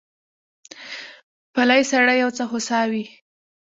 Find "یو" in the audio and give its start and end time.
2.23-2.29